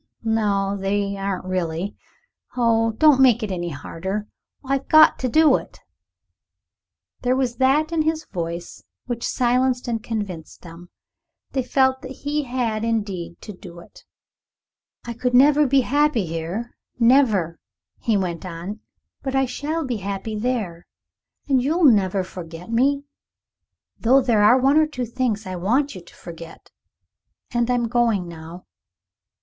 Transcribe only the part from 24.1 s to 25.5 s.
there are one or two things